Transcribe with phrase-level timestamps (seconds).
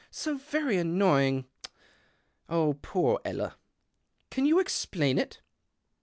[0.09, 1.45] So very annoying
[2.49, 3.55] o poor Ella.
[4.31, 5.41] Can you explain it